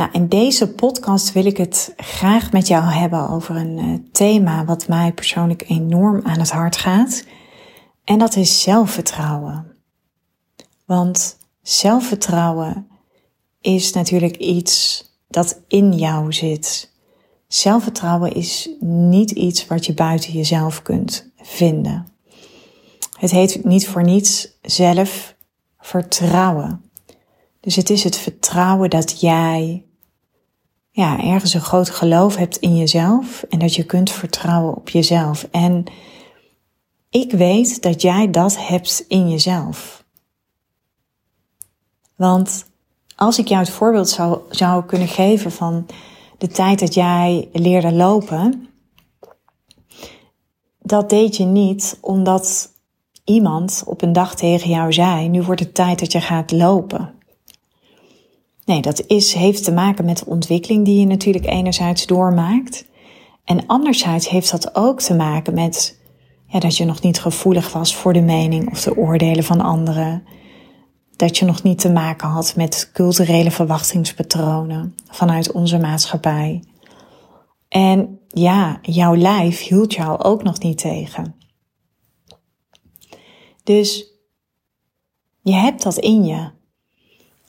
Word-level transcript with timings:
Nou, 0.00 0.12
in 0.12 0.28
deze 0.28 0.68
podcast 0.68 1.32
wil 1.32 1.44
ik 1.44 1.56
het 1.56 1.92
graag 1.96 2.52
met 2.52 2.66
jou 2.66 2.84
hebben 2.84 3.28
over 3.28 3.56
een 3.56 3.78
uh, 3.78 3.94
thema 4.12 4.64
wat 4.64 4.88
mij 4.88 5.12
persoonlijk 5.12 5.64
enorm 5.68 6.20
aan 6.24 6.38
het 6.38 6.50
hart 6.50 6.76
gaat. 6.76 7.24
En 8.04 8.18
dat 8.18 8.36
is 8.36 8.62
zelfvertrouwen. 8.62 9.66
Want 10.84 11.36
zelfvertrouwen 11.62 12.86
is 13.60 13.92
natuurlijk 13.92 14.36
iets 14.36 15.04
dat 15.28 15.60
in 15.68 15.92
jou 15.92 16.32
zit. 16.32 16.92
Zelfvertrouwen 17.46 18.34
is 18.34 18.70
niet 18.80 19.30
iets 19.30 19.66
wat 19.66 19.86
je 19.86 19.94
buiten 19.94 20.32
jezelf 20.32 20.82
kunt 20.82 21.30
vinden. 21.36 22.06
Het 23.18 23.30
heet 23.30 23.64
niet 23.64 23.88
voor 23.88 24.02
niets 24.02 24.58
zelfvertrouwen. 24.62 26.84
Dus 27.60 27.76
het 27.76 27.90
is 27.90 28.04
het 28.04 28.16
vertrouwen 28.16 28.90
dat 28.90 29.20
jij 29.20 29.84
ja, 31.00 31.22
ergens 31.22 31.54
een 31.54 31.60
groot 31.60 31.90
geloof 31.90 32.36
hebt 32.36 32.56
in 32.56 32.76
jezelf 32.76 33.42
en 33.42 33.58
dat 33.58 33.74
je 33.74 33.84
kunt 33.84 34.10
vertrouwen 34.10 34.76
op 34.76 34.88
jezelf. 34.88 35.48
En 35.50 35.84
ik 37.10 37.32
weet 37.32 37.82
dat 37.82 38.02
jij 38.02 38.30
dat 38.30 38.66
hebt 38.66 39.04
in 39.08 39.30
jezelf. 39.30 40.04
Want 42.16 42.64
als 43.16 43.38
ik 43.38 43.48
jou 43.48 43.60
het 43.60 43.70
voorbeeld 43.70 44.08
zou, 44.08 44.40
zou 44.50 44.84
kunnen 44.84 45.08
geven 45.08 45.52
van 45.52 45.86
de 46.38 46.48
tijd 46.48 46.78
dat 46.78 46.94
jij 46.94 47.48
leerde 47.52 47.92
lopen, 47.92 48.68
dat 50.78 51.10
deed 51.10 51.36
je 51.36 51.44
niet 51.44 51.98
omdat 52.00 52.72
iemand 53.24 53.82
op 53.86 54.02
een 54.02 54.12
dag 54.12 54.34
tegen 54.34 54.70
jou 54.70 54.92
zei: 54.92 55.28
Nu 55.28 55.42
wordt 55.42 55.60
het 55.60 55.74
tijd 55.74 55.98
dat 55.98 56.12
je 56.12 56.20
gaat 56.20 56.50
lopen. 56.50 57.14
Nee, 58.70 58.80
dat 58.80 59.06
is, 59.06 59.34
heeft 59.34 59.64
te 59.64 59.72
maken 59.72 60.04
met 60.04 60.18
de 60.18 60.26
ontwikkeling 60.26 60.84
die 60.84 61.00
je 61.00 61.06
natuurlijk 61.06 61.46
enerzijds 61.46 62.06
doormaakt. 62.06 62.86
En 63.44 63.66
anderzijds 63.66 64.28
heeft 64.28 64.50
dat 64.50 64.74
ook 64.74 65.00
te 65.00 65.14
maken 65.14 65.54
met 65.54 66.00
ja, 66.46 66.58
dat 66.58 66.76
je 66.76 66.84
nog 66.84 67.02
niet 67.02 67.20
gevoelig 67.20 67.72
was 67.72 67.96
voor 67.96 68.12
de 68.12 68.20
mening 68.20 68.70
of 68.70 68.82
de 68.82 68.96
oordelen 68.96 69.44
van 69.44 69.60
anderen. 69.60 70.24
Dat 71.16 71.38
je 71.38 71.44
nog 71.44 71.62
niet 71.62 71.78
te 71.78 71.92
maken 71.92 72.28
had 72.28 72.56
met 72.56 72.90
culturele 72.92 73.50
verwachtingspatronen 73.50 74.94
vanuit 75.08 75.52
onze 75.52 75.78
maatschappij. 75.78 76.64
En 77.68 78.18
ja, 78.28 78.78
jouw 78.82 79.16
lijf 79.16 79.60
hield 79.60 79.94
jou 79.94 80.18
ook 80.22 80.42
nog 80.42 80.58
niet 80.58 80.78
tegen. 80.78 81.34
Dus 83.62 84.04
je 85.40 85.54
hebt 85.54 85.82
dat 85.82 85.96
in 85.96 86.24
je. 86.24 86.58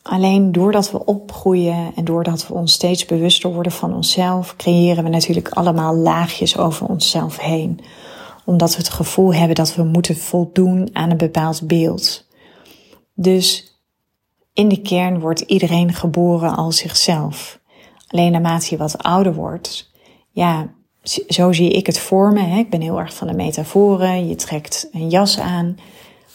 Alleen 0.02 0.52
doordat 0.52 0.91
we 0.91 1.05
opgroeien 1.05 1.91
en 1.95 2.05
doordat 2.05 2.47
we 2.47 2.53
ons 2.53 2.73
steeds 2.73 3.05
bewuster 3.05 3.53
worden 3.53 3.71
van 3.71 3.94
onszelf, 3.94 4.55
creëren 4.55 5.03
we 5.03 5.09
natuurlijk 5.09 5.49
allemaal 5.49 5.95
laagjes 5.95 6.57
over 6.57 6.88
onszelf 6.88 7.38
heen. 7.38 7.80
Omdat 8.45 8.72
we 8.72 8.78
het 8.78 8.90
gevoel 8.90 9.34
hebben 9.34 9.56
dat 9.56 9.75
we 9.75 9.84
moeten 9.84 10.17
voldoen 10.17 10.90
aan 10.94 11.09
een 11.09 11.17
bepaald 11.17 11.67
beeld. 11.67 12.28
Dus 13.13 13.75
in 14.53 14.67
de 14.67 14.81
kern 14.81 15.19
wordt 15.19 15.40
iedereen 15.40 15.94
geboren 15.94 16.56
als 16.56 16.78
zichzelf. 16.78 17.59
Alleen 18.07 18.31
naarmate 18.31 18.67
je 18.69 18.78
wat 18.78 19.03
ouder 19.03 19.34
wordt, 19.34 19.91
ja, 20.31 20.73
zo 21.28 21.51
zie 21.51 21.72
ik 21.72 21.85
het 21.85 22.00
voor 22.00 22.31
me. 22.31 22.41
Hè. 22.41 22.57
Ik 22.57 22.69
ben 22.69 22.81
heel 22.81 23.00
erg 23.00 23.13
van 23.13 23.28
de 23.28 23.34
metaforen. 23.34 24.28
Je 24.28 24.35
trekt 24.35 24.88
een 24.91 25.09
jas 25.09 25.40
aan, 25.40 25.66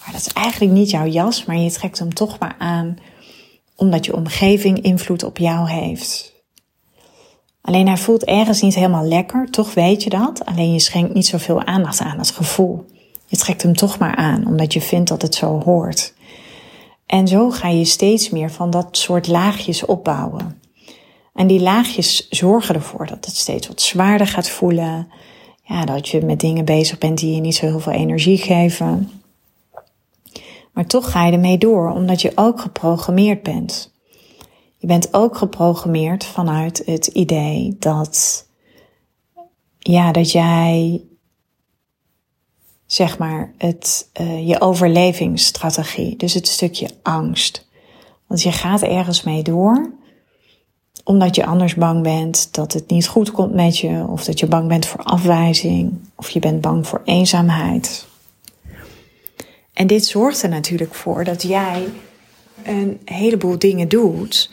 maar 0.00 0.12
dat 0.12 0.20
is 0.20 0.32
eigenlijk 0.32 0.72
niet 0.72 0.90
jouw 0.90 1.06
jas, 1.06 1.44
maar 1.44 1.56
je 1.56 1.70
trekt 1.70 1.98
hem 1.98 2.14
toch 2.14 2.38
maar 2.38 2.54
aan 2.58 2.98
omdat 3.76 4.04
je 4.04 4.16
omgeving 4.16 4.80
invloed 4.80 5.24
op 5.24 5.38
jou 5.38 5.70
heeft. 5.70 6.34
Alleen 7.60 7.86
hij 7.86 7.96
voelt 7.96 8.24
ergens 8.24 8.60
niet 8.60 8.74
helemaal 8.74 9.04
lekker, 9.04 9.50
toch 9.50 9.74
weet 9.74 10.02
je 10.02 10.10
dat. 10.10 10.44
Alleen 10.44 10.72
je 10.72 10.78
schenkt 10.78 11.14
niet 11.14 11.26
zoveel 11.26 11.64
aandacht 11.64 12.00
aan 12.00 12.18
het 12.18 12.30
gevoel. 12.30 12.84
Je 13.26 13.36
trekt 13.36 13.62
hem 13.62 13.76
toch 13.76 13.98
maar 13.98 14.16
aan, 14.16 14.46
omdat 14.46 14.72
je 14.72 14.80
vindt 14.80 15.08
dat 15.08 15.22
het 15.22 15.34
zo 15.34 15.62
hoort. 15.64 16.14
En 17.06 17.28
zo 17.28 17.50
ga 17.50 17.68
je 17.68 17.84
steeds 17.84 18.30
meer 18.30 18.50
van 18.50 18.70
dat 18.70 18.96
soort 18.96 19.26
laagjes 19.26 19.84
opbouwen. 19.84 20.60
En 21.34 21.46
die 21.46 21.60
laagjes 21.60 22.28
zorgen 22.28 22.74
ervoor 22.74 23.06
dat 23.06 23.24
het 23.24 23.36
steeds 23.36 23.66
wat 23.66 23.80
zwaarder 23.80 24.26
gaat 24.26 24.48
voelen. 24.48 25.08
Ja, 25.62 25.84
dat 25.84 26.08
je 26.08 26.24
met 26.24 26.40
dingen 26.40 26.64
bezig 26.64 26.98
bent 26.98 27.18
die 27.18 27.34
je 27.34 27.40
niet 27.40 27.54
zo 27.54 27.66
heel 27.66 27.80
veel 27.80 27.92
energie 27.92 28.38
geven. 28.38 29.10
Maar 30.76 30.86
toch 30.86 31.10
ga 31.10 31.26
je 31.26 31.32
ermee 31.32 31.58
door, 31.58 31.90
omdat 31.90 32.22
je 32.22 32.32
ook 32.34 32.60
geprogrammeerd 32.60 33.42
bent. 33.42 33.94
Je 34.76 34.86
bent 34.86 35.14
ook 35.14 35.36
geprogrammeerd 35.36 36.24
vanuit 36.24 36.82
het 36.86 37.06
idee 37.06 37.76
dat, 37.78 38.46
ja, 39.78 40.12
dat 40.12 40.32
jij, 40.32 41.02
zeg 42.86 43.18
maar, 43.18 43.52
het, 43.58 44.10
uh, 44.20 44.48
je 44.48 44.60
overlevingsstrategie, 44.60 46.16
dus 46.16 46.34
het 46.34 46.48
stukje 46.48 46.88
angst. 47.02 47.68
Want 48.26 48.42
je 48.42 48.52
gaat 48.52 48.82
ergens 48.82 49.22
mee 49.22 49.42
door, 49.42 49.92
omdat 51.04 51.34
je 51.34 51.46
anders 51.46 51.74
bang 51.74 52.02
bent 52.02 52.54
dat 52.54 52.72
het 52.72 52.90
niet 52.90 53.08
goed 53.08 53.30
komt 53.30 53.54
met 53.54 53.78
je, 53.78 54.04
of 54.08 54.24
dat 54.24 54.40
je 54.40 54.46
bang 54.46 54.68
bent 54.68 54.86
voor 54.86 55.02
afwijzing, 55.02 55.98
of 56.16 56.30
je 56.30 56.40
bent 56.40 56.60
bang 56.60 56.86
voor 56.86 57.02
eenzaamheid. 57.04 58.06
En 59.76 59.86
dit 59.86 60.06
zorgt 60.06 60.42
er 60.42 60.48
natuurlijk 60.48 60.94
voor 60.94 61.24
dat 61.24 61.42
jij 61.42 61.88
een 62.62 63.00
heleboel 63.04 63.58
dingen 63.58 63.88
doet. 63.88 64.50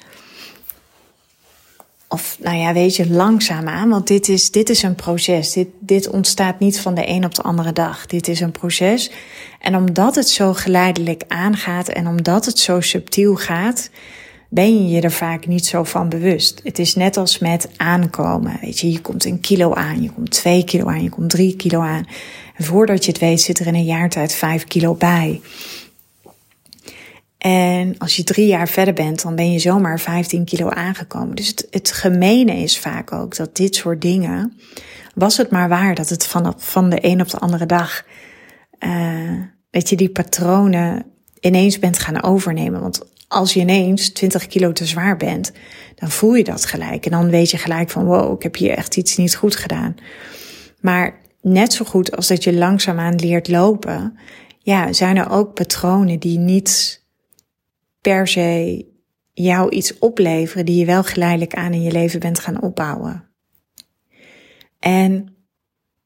Of 2.07 2.37
nou 2.39 2.57
ja, 2.57 2.73
weet 2.73 2.95
je, 2.95 3.09
langzaamaan. 3.09 3.89
Want 3.89 4.07
dit 4.07 4.27
is, 4.27 4.51
dit 4.51 4.69
is 4.69 4.83
een 4.83 4.95
proces. 4.95 5.53
Dit, 5.53 5.67
dit 5.79 6.09
ontstaat 6.09 6.59
niet 6.59 6.79
van 6.79 6.95
de 6.95 7.09
een 7.09 7.25
op 7.25 7.35
de 7.35 7.41
andere 7.41 7.73
dag. 7.73 8.05
Dit 8.05 8.27
is 8.27 8.39
een 8.39 8.51
proces. 8.51 9.11
En 9.59 9.75
omdat 9.75 10.15
het 10.15 10.29
zo 10.29 10.53
geleidelijk 10.53 11.23
aangaat 11.27 11.89
en 11.89 12.07
omdat 12.07 12.45
het 12.45 12.59
zo 12.59 12.81
subtiel 12.81 13.35
gaat, 13.35 13.89
ben 14.53 14.83
je 14.83 14.95
je 14.95 15.01
er 15.01 15.11
vaak 15.11 15.47
niet 15.47 15.65
zo 15.65 15.83
van 15.83 16.09
bewust. 16.09 16.61
Het 16.63 16.79
is 16.79 16.95
net 16.95 17.17
als 17.17 17.39
met 17.39 17.69
aankomen. 17.77 18.57
Weet 18.61 18.79
je, 18.79 18.91
je 18.91 19.01
komt 19.01 19.25
een 19.25 19.39
kilo 19.39 19.73
aan, 19.73 20.01
je 20.01 20.11
komt 20.11 20.31
twee 20.31 20.63
kilo 20.63 20.85
aan, 20.85 21.03
je 21.03 21.09
komt 21.09 21.29
drie 21.29 21.55
kilo 21.55 21.79
aan. 21.79 22.07
En 22.55 22.63
voordat 22.63 23.05
je 23.05 23.11
het 23.11 23.19
weet 23.19 23.41
zit 23.41 23.59
er 23.59 23.67
in 23.67 23.75
een 23.75 23.83
jaar 23.83 24.09
tijd 24.09 24.33
vijf 24.33 24.63
kilo 24.63 24.93
bij. 24.93 25.41
En 27.37 27.97
als 27.97 28.15
je 28.15 28.23
drie 28.23 28.47
jaar 28.47 28.67
verder 28.67 28.93
bent, 28.93 29.21
dan 29.21 29.35
ben 29.35 29.51
je 29.51 29.59
zomaar 29.59 29.99
15 29.99 30.45
kilo 30.45 30.69
aangekomen. 30.69 31.35
Dus 31.35 31.47
het, 31.47 31.67
het 31.69 31.91
gemene 31.91 32.53
is 32.55 32.79
vaak 32.79 33.11
ook 33.11 33.35
dat 33.35 33.55
dit 33.55 33.75
soort 33.75 34.01
dingen, 34.01 34.57
was 35.15 35.37
het 35.37 35.51
maar 35.51 35.69
waar 35.69 35.95
dat 35.95 36.09
het 36.09 36.25
van, 36.25 36.53
van 36.57 36.89
de 36.89 37.05
een 37.05 37.21
op 37.21 37.29
de 37.29 37.39
andere 37.39 37.65
dag, 37.65 38.03
dat 39.69 39.89
je 39.89 39.95
die 39.95 40.09
patronen 40.09 41.05
ineens 41.39 41.79
bent 41.79 41.99
gaan 41.99 42.23
overnemen. 42.23 42.81
Want 42.81 43.12
als 43.33 43.53
je 43.53 43.59
ineens 43.59 44.09
20 44.09 44.47
kilo 44.47 44.71
te 44.71 44.85
zwaar 44.85 45.17
bent, 45.17 45.51
dan 45.95 46.11
voel 46.11 46.33
je 46.33 46.43
dat 46.43 46.65
gelijk. 46.65 47.05
En 47.05 47.11
dan 47.11 47.29
weet 47.29 47.51
je 47.51 47.57
gelijk 47.57 47.89
van, 47.89 48.05
wow, 48.05 48.35
ik 48.35 48.43
heb 48.43 48.55
hier 48.55 48.71
echt 48.71 48.97
iets 48.97 49.17
niet 49.17 49.35
goed 49.35 49.55
gedaan. 49.55 49.95
Maar 50.79 51.21
net 51.41 51.73
zo 51.73 51.85
goed 51.85 52.15
als 52.15 52.27
dat 52.27 52.43
je 52.43 52.53
langzaamaan 52.53 53.15
leert 53.15 53.47
lopen, 53.47 54.17
ja, 54.59 54.93
zijn 54.93 55.17
er 55.17 55.29
ook 55.29 55.53
patronen 55.53 56.19
die 56.19 56.39
niet 56.39 57.03
per 58.01 58.27
se 58.27 58.85
jou 59.33 59.69
iets 59.69 59.99
opleveren, 59.99 60.65
die 60.65 60.79
je 60.79 60.85
wel 60.85 61.03
geleidelijk 61.03 61.53
aan 61.53 61.73
in 61.73 61.81
je 61.81 61.91
leven 61.91 62.19
bent 62.19 62.39
gaan 62.39 62.61
opbouwen. 62.61 63.29
En 64.79 65.35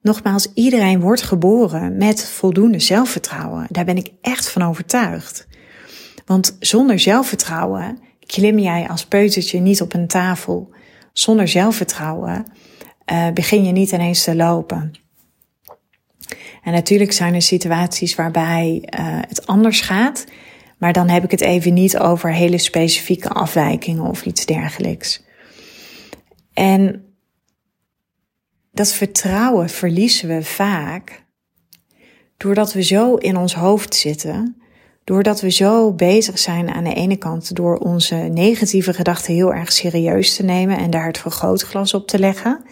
nogmaals, 0.01 0.47
iedereen 0.53 0.99
wordt 0.99 1.21
geboren 1.21 1.97
met 1.97 2.25
voldoende 2.25 2.79
zelfvertrouwen. 2.79 3.67
Daar 3.69 3.85
ben 3.85 3.97
ik 3.97 4.11
echt 4.21 4.49
van 4.49 4.61
overtuigd. 4.61 5.47
Want 6.27 6.57
zonder 6.59 6.99
zelfvertrouwen 6.99 7.99
klim 8.25 8.59
jij 8.59 8.87
als 8.87 9.05
peutertje 9.05 9.59
niet 9.59 9.81
op 9.81 9.93
een 9.93 10.07
tafel. 10.07 10.73
Zonder 11.13 11.47
zelfvertrouwen 11.47 12.45
uh, 13.11 13.29
begin 13.33 13.63
je 13.63 13.71
niet 13.71 13.91
ineens 13.91 14.23
te 14.23 14.35
lopen. 14.35 14.91
En 16.63 16.71
natuurlijk 16.73 17.11
zijn 17.11 17.33
er 17.33 17.41
situaties 17.41 18.15
waarbij 18.15 18.87
uh, 18.99 19.19
het 19.27 19.47
anders 19.47 19.81
gaat. 19.81 20.25
Maar 20.77 20.93
dan 20.93 21.09
heb 21.09 21.23
ik 21.23 21.31
het 21.31 21.41
even 21.41 21.73
niet 21.73 21.97
over 21.97 22.33
hele 22.33 22.57
specifieke 22.57 23.29
afwijkingen 23.29 24.03
of 24.03 24.25
iets 24.25 24.45
dergelijks. 24.45 25.23
En 26.53 27.05
dat 28.71 28.93
vertrouwen 28.93 29.69
verliezen 29.69 30.27
we 30.27 30.43
vaak 30.43 31.25
doordat 32.37 32.73
we 32.73 32.83
zo 32.83 33.15
in 33.15 33.37
ons 33.37 33.53
hoofd 33.53 33.95
zitten, 33.95 34.61
doordat 35.07 35.41
we 35.41 35.51
zo 35.51 35.91
bezig 35.91 36.39
zijn 36.39 36.69
aan 36.69 36.83
de 36.83 36.93
ene 36.93 37.15
kant 37.15 37.55
door 37.55 37.77
onze 37.77 38.15
negatieve 38.15 38.93
gedachten 38.93 39.33
heel 39.33 39.53
erg 39.53 39.71
serieus 39.71 40.35
te 40.35 40.43
nemen 40.43 40.77
en 40.77 40.89
daar 40.89 41.05
het 41.05 41.17
vergrootglas 41.17 41.93
op 41.93 42.07
te 42.07 42.19
leggen. 42.19 42.63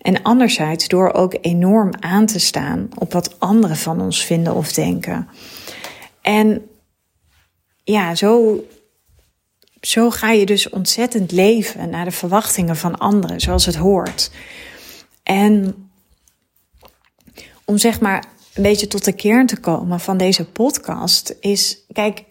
En 0.00 0.22
anderzijds 0.22 0.88
door 0.88 1.12
ook 1.12 1.36
enorm 1.40 1.90
aan 2.00 2.26
te 2.26 2.38
staan 2.38 2.88
op 2.98 3.12
wat 3.12 3.40
anderen 3.40 3.76
van 3.76 4.00
ons 4.00 4.24
vinden 4.24 4.54
of 4.54 4.72
denken. 4.72 5.28
En 6.20 6.66
ja, 7.84 8.14
zo, 8.14 8.64
zo 9.80 10.10
ga 10.10 10.30
je 10.30 10.46
dus 10.46 10.68
ontzettend 10.68 11.32
leven 11.32 11.90
naar 11.90 12.04
de 12.04 12.10
verwachtingen 12.10 12.76
van 12.76 12.98
anderen, 12.98 13.40
zoals 13.40 13.66
het 13.66 13.76
hoort. 13.76 14.30
En 15.22 15.74
om 17.64 17.78
zeg 17.78 18.00
maar 18.00 18.24
een 18.56 18.62
beetje 18.62 18.86
tot 18.86 19.04
de 19.04 19.12
kern 19.12 19.46
te 19.46 19.60
komen 19.60 20.00
van 20.00 20.16
deze 20.16 20.50
podcast 20.50 21.36
is, 21.40 21.78
kijk, 21.92 22.24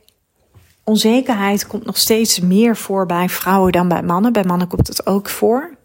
onzekerheid 0.84 1.68
komt 1.68 1.86
nog 1.86 1.98
steeds 1.98 2.40
meer 2.40 2.78
voor 2.78 3.06
bij 3.06 3.30
vrouwen 3.30 3.72
dan 3.72 3.88
bij 3.88 4.04
mannen. 4.04 4.34
Bij 4.34 4.44
mannen 4.44 4.68
komt 4.68 4.88
het 4.88 5.06
ook 5.06 5.30
voor. 5.30 5.78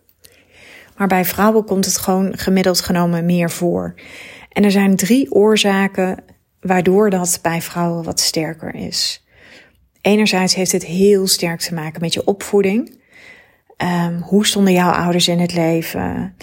Maar 0.97 1.09
bij 1.09 1.25
vrouwen 1.25 1.65
komt 1.65 1.85
het 1.85 1.99
gewoon 1.99 2.39
gemiddeld 2.39 2.81
genomen 2.81 3.25
meer 3.25 3.51
voor. 3.51 3.95
En 4.49 4.65
er 4.65 4.71
zijn 4.71 4.97
drie 4.97 5.33
oorzaken 5.33 6.25
waardoor 6.61 7.11
dat 7.11 7.39
bij 7.43 7.63
vrouwen 7.63 8.05
wat 8.05 8.21
sterker 8.21 8.75
is. 8.75 9.25
Enerzijds 10.01 10.55
heeft 10.55 10.73
het 10.73 10.85
heel 10.85 11.27
sterk 11.27 11.61
te 11.61 11.75
maken 11.75 12.01
met 12.01 12.15
je 12.15 12.25
opvoeding. 12.25 12.99
Um, 13.77 14.21
hoe 14.21 14.47
stonden 14.47 14.73
jouw 14.73 14.91
ouders 14.91 15.29
in 15.29 15.39
het 15.39 15.55
leven? 15.55 16.37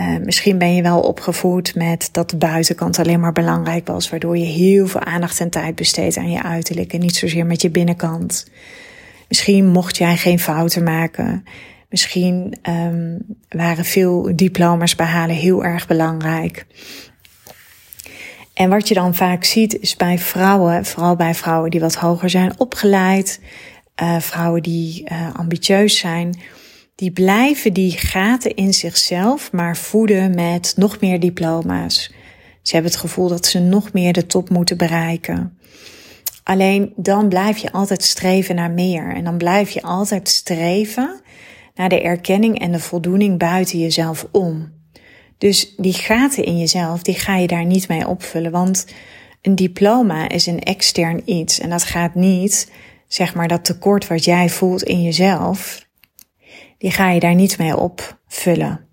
Uh, 0.00 0.16
misschien 0.24 0.58
ben 0.58 0.74
je 0.74 0.82
wel 0.82 1.00
opgevoed 1.00 1.74
met 1.74 2.08
dat 2.12 2.30
de 2.30 2.36
buitenkant 2.36 2.98
alleen 2.98 3.20
maar 3.20 3.32
belangrijk 3.32 3.86
was, 3.86 4.10
waardoor 4.10 4.38
je 4.38 4.44
heel 4.44 4.86
veel 4.86 5.00
aandacht 5.00 5.40
en 5.40 5.50
tijd 5.50 5.74
besteedt 5.74 6.16
aan 6.16 6.30
je 6.30 6.42
uiterlijk 6.42 6.92
en 6.92 7.00
niet 7.00 7.16
zozeer 7.16 7.46
met 7.46 7.62
je 7.62 7.70
binnenkant. 7.70 8.50
Misschien 9.28 9.66
mocht 9.66 9.96
jij 9.96 10.16
geen 10.16 10.38
fouten 10.38 10.82
maken. 10.82 11.44
Misschien 11.90 12.54
um, 12.68 13.18
waren 13.48 13.84
veel 13.84 14.30
diploma's 14.36 14.94
behalen 14.94 15.36
heel 15.36 15.64
erg 15.64 15.86
belangrijk. 15.86 16.66
En 18.54 18.68
wat 18.68 18.88
je 18.88 18.94
dan 18.94 19.14
vaak 19.14 19.44
ziet 19.44 19.78
is 19.80 19.96
bij 19.96 20.18
vrouwen, 20.18 20.84
vooral 20.84 21.16
bij 21.16 21.34
vrouwen 21.34 21.70
die 21.70 21.80
wat 21.80 21.94
hoger 21.94 22.30
zijn 22.30 22.52
opgeleid, 22.58 23.40
uh, 24.02 24.18
vrouwen 24.18 24.62
die 24.62 25.04
uh, 25.12 25.34
ambitieus 25.34 25.98
zijn, 25.98 26.40
die 26.98 27.10
blijven 27.10 27.72
die 27.72 27.90
gaten 27.90 28.54
in 28.54 28.74
zichzelf 28.74 29.52
maar 29.52 29.76
voeden 29.76 30.34
met 30.34 30.72
nog 30.76 31.00
meer 31.00 31.20
diploma's. 31.20 32.12
Ze 32.62 32.72
hebben 32.74 32.90
het 32.90 33.00
gevoel 33.00 33.28
dat 33.28 33.46
ze 33.46 33.58
nog 33.58 33.92
meer 33.92 34.12
de 34.12 34.26
top 34.26 34.50
moeten 34.50 34.76
bereiken. 34.76 35.58
Alleen 36.42 36.92
dan 36.96 37.28
blijf 37.28 37.58
je 37.58 37.72
altijd 37.72 38.02
streven 38.02 38.54
naar 38.54 38.70
meer. 38.70 39.14
En 39.14 39.24
dan 39.24 39.36
blijf 39.36 39.70
je 39.70 39.82
altijd 39.82 40.28
streven 40.28 41.20
naar 41.74 41.88
de 41.88 42.02
erkenning 42.02 42.58
en 42.58 42.72
de 42.72 42.80
voldoening 42.80 43.38
buiten 43.38 43.78
jezelf 43.78 44.26
om. 44.32 44.72
Dus 45.38 45.74
die 45.76 45.94
gaten 45.94 46.44
in 46.44 46.58
jezelf, 46.58 47.02
die 47.02 47.14
ga 47.14 47.36
je 47.36 47.46
daar 47.46 47.64
niet 47.64 47.88
mee 47.88 48.08
opvullen. 48.08 48.50
Want 48.50 48.86
een 49.42 49.54
diploma 49.54 50.28
is 50.28 50.46
een 50.46 50.60
extern 50.60 51.22
iets. 51.24 51.58
En 51.60 51.70
dat 51.70 51.84
gaat 51.84 52.14
niet, 52.14 52.72
zeg 53.08 53.34
maar, 53.34 53.48
dat 53.48 53.64
tekort 53.64 54.06
wat 54.06 54.24
jij 54.24 54.48
voelt 54.48 54.82
in 54.82 55.02
jezelf, 55.02 55.86
die 56.78 56.90
ga 56.90 57.10
je 57.10 57.20
daar 57.20 57.34
niet 57.34 57.58
mee 57.58 57.76
opvullen. 57.76 58.86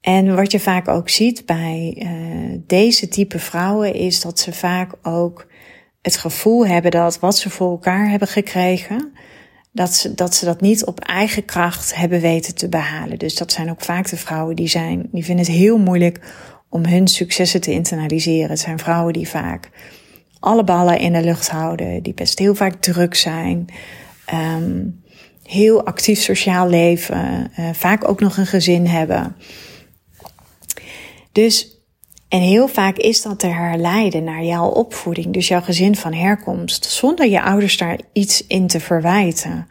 En 0.00 0.34
wat 0.36 0.52
je 0.52 0.60
vaak 0.60 0.88
ook 0.88 1.08
ziet 1.08 1.46
bij 1.46 1.96
uh, 1.98 2.58
deze 2.66 3.08
type 3.08 3.38
vrouwen 3.38 3.94
is 3.94 4.20
dat 4.20 4.38
ze 4.38 4.52
vaak 4.52 4.92
ook 5.02 5.46
het 6.02 6.16
gevoel 6.16 6.66
hebben 6.66 6.90
dat 6.90 7.18
wat 7.18 7.38
ze 7.38 7.50
voor 7.50 7.70
elkaar 7.70 8.10
hebben 8.10 8.28
gekregen, 8.28 9.12
dat 9.72 9.94
ze, 9.94 10.14
dat 10.14 10.34
ze 10.34 10.44
dat 10.44 10.60
niet 10.60 10.84
op 10.84 11.00
eigen 11.00 11.44
kracht 11.44 11.94
hebben 11.94 12.20
weten 12.20 12.54
te 12.54 12.68
behalen. 12.68 13.18
Dus 13.18 13.34
dat 13.34 13.52
zijn 13.52 13.70
ook 13.70 13.80
vaak 13.80 14.08
de 14.08 14.16
vrouwen 14.16 14.56
die 14.56 14.68
zijn, 14.68 15.08
die 15.12 15.24
vinden 15.24 15.44
het 15.44 15.54
heel 15.54 15.78
moeilijk 15.78 16.20
om 16.68 16.84
hun 16.84 17.08
successen 17.08 17.60
te 17.60 17.72
internaliseren. 17.72 18.50
Het 18.50 18.60
zijn 18.60 18.78
vrouwen 18.78 19.12
die 19.12 19.28
vaak 19.28 19.70
alle 20.40 20.64
ballen 20.64 20.98
in 20.98 21.12
de 21.12 21.22
lucht 21.22 21.48
houden, 21.48 22.02
die 22.02 22.14
best 22.14 22.38
heel 22.38 22.54
vaak 22.54 22.74
druk 22.80 23.14
zijn, 23.14 23.66
um, 24.32 24.99
heel 25.50 25.84
actief 25.84 26.20
sociaal 26.20 26.68
leven, 26.68 27.50
uh, 27.58 27.68
vaak 27.72 28.08
ook 28.08 28.20
nog 28.20 28.36
een 28.36 28.46
gezin 28.46 28.86
hebben. 28.86 29.36
Dus, 31.32 31.78
en 32.28 32.40
heel 32.40 32.68
vaak 32.68 32.96
is 32.96 33.22
dat 33.22 33.38
te 33.38 33.46
herleiden 33.46 34.24
naar 34.24 34.44
jouw 34.44 34.66
opvoeding, 34.68 35.32
dus 35.32 35.48
jouw 35.48 35.60
gezin 35.60 35.96
van 35.96 36.12
herkomst, 36.12 36.84
zonder 36.84 37.28
je 37.28 37.42
ouders 37.42 37.76
daar 37.76 37.98
iets 38.12 38.46
in 38.46 38.66
te 38.66 38.80
verwijten. 38.80 39.66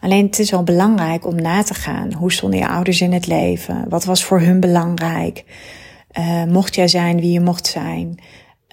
Alleen 0.00 0.26
het 0.26 0.38
is 0.38 0.50
wel 0.50 0.62
belangrijk 0.62 1.26
om 1.26 1.34
na 1.34 1.62
te 1.62 1.74
gaan. 1.74 2.12
Hoe 2.12 2.32
stonden 2.32 2.58
je 2.58 2.68
ouders 2.68 3.00
in 3.00 3.12
het 3.12 3.26
leven? 3.26 3.84
Wat 3.88 4.04
was 4.04 4.24
voor 4.24 4.40
hun 4.40 4.60
belangrijk? 4.60 5.44
Uh, 6.18 6.44
mocht 6.44 6.74
jij 6.74 6.88
zijn 6.88 7.20
wie 7.20 7.32
je 7.32 7.40
mocht 7.40 7.66
zijn? 7.66 8.18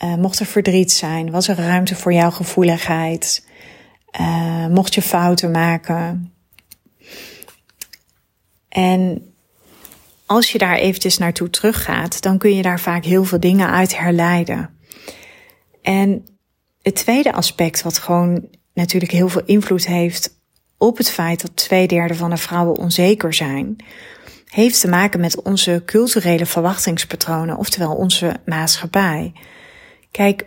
Uh, 0.03 0.15
mocht 0.15 0.39
er 0.39 0.45
verdriet 0.45 0.91
zijn? 0.91 1.31
Was 1.31 1.47
er 1.47 1.55
ruimte 1.55 1.95
voor 1.95 2.13
jouw 2.13 2.31
gevoeligheid? 2.31 3.49
Mocht 4.69 4.93
je 4.93 5.01
fouten 5.01 5.51
maken? 5.51 6.30
En 8.71 9.33
als 10.25 10.51
je 10.51 10.57
daar 10.57 10.75
eventjes 10.75 11.17
naartoe 11.17 11.49
teruggaat, 11.49 12.21
dan 12.21 12.37
kun 12.37 12.55
je 12.55 12.61
daar 12.61 12.79
vaak 12.79 13.05
heel 13.05 13.23
veel 13.23 13.39
dingen 13.39 13.69
uit 13.69 13.97
herleiden. 13.97 14.69
En 15.81 16.25
het 16.81 16.95
tweede 16.95 17.33
aspect, 17.33 17.81
wat 17.81 17.97
gewoon 17.97 18.47
natuurlijk 18.73 19.11
heel 19.11 19.29
veel 19.29 19.45
invloed 19.45 19.85
heeft 19.85 20.39
op 20.77 20.97
het 20.97 21.09
feit 21.09 21.41
dat 21.41 21.55
twee 21.55 21.87
derde 21.87 22.15
van 22.15 22.29
de 22.29 22.37
vrouwen 22.37 22.77
onzeker 22.77 23.33
zijn, 23.33 23.75
heeft 24.45 24.81
te 24.81 24.87
maken 24.87 25.19
met 25.19 25.41
onze 25.41 25.83
culturele 25.85 26.45
verwachtingspatronen, 26.45 27.57
oftewel 27.57 27.95
onze 27.95 28.35
maatschappij. 28.45 29.33
Kijk, 30.11 30.45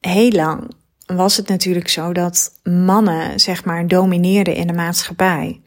heel 0.00 0.30
lang 0.30 0.70
was 1.06 1.36
het 1.36 1.48
natuurlijk 1.48 1.88
zo 1.88 2.12
dat 2.12 2.60
mannen, 2.62 3.40
zeg 3.40 3.64
maar, 3.64 3.86
domineerden 3.86 4.54
in 4.54 4.66
de 4.66 4.72
maatschappij. 4.72 5.60